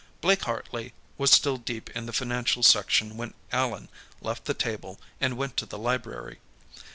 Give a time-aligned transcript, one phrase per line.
[0.19, 3.87] Blake Hartley was still deep in the financial section when Allan
[4.19, 6.39] left the table and went to the library.